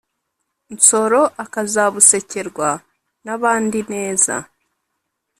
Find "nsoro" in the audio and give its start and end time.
0.73-1.21